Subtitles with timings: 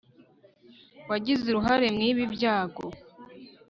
[1.09, 2.85] wagize uruhare mw'ibi byago